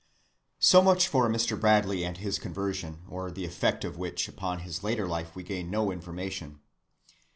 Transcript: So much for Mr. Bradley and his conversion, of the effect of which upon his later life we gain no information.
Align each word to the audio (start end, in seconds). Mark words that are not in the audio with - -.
So 0.57 0.81
much 0.81 1.07
for 1.07 1.29
Mr. 1.29 1.59
Bradley 1.59 2.03
and 2.03 2.17
his 2.17 2.39
conversion, 2.39 3.03
of 3.11 3.35
the 3.35 3.45
effect 3.45 3.85
of 3.85 3.97
which 3.99 4.27
upon 4.27 4.61
his 4.61 4.83
later 4.83 5.07
life 5.07 5.35
we 5.35 5.43
gain 5.43 5.69
no 5.69 5.91
information. 5.91 6.59